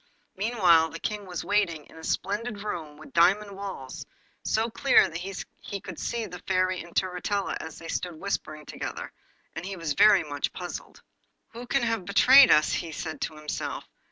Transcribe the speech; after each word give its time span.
Meanwhile 0.35 0.89
the 0.89 0.99
King 0.99 1.27
was 1.27 1.45
waiting 1.45 1.85
in 1.85 1.95
a 1.95 2.03
splendid 2.03 2.63
room 2.63 2.97
with 2.97 3.13
diamond 3.13 3.51
walls, 3.51 4.03
so 4.43 4.67
clear 4.67 5.07
that 5.07 5.19
he 5.19 5.79
could 5.79 5.99
see 5.99 6.25
the 6.25 6.39
Fairy 6.47 6.81
and 6.81 6.95
Turritella 6.95 7.55
as 7.61 7.77
they 7.77 7.87
stood 7.87 8.15
whispering 8.19 8.65
together, 8.65 9.13
and 9.55 9.63
he 9.63 9.75
was 9.75 9.93
very 9.93 10.23
much 10.23 10.53
puzzled. 10.53 11.03
'Who 11.49 11.67
can 11.67 11.83
have 11.83 12.05
betrayed 12.05 12.49
us?' 12.49 12.73
he 12.73 12.91
said 12.91 13.21
to 13.21 13.35
himself. 13.35 13.83